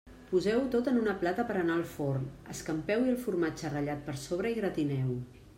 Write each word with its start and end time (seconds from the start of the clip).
Poseu-ho 0.29 0.79
en 0.91 0.97
una 1.01 1.13
plata 1.23 1.45
per 1.51 1.57
a 1.57 1.61
anar 1.65 1.75
al 1.81 1.85
forn, 1.91 2.25
escampeu-hi 2.55 3.13
el 3.15 3.23
formatge 3.27 3.75
ratllat 3.77 4.05
per 4.09 4.21
sobre 4.27 4.57
i 4.57 4.61
gratineu-ho. 4.63 5.19